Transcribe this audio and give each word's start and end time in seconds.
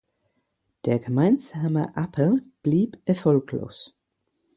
Der 0.85 0.97
gemeinsame 0.97 1.93
Appell 1.95 2.41
blieb 2.63 2.97
erfolglos. 3.05 3.95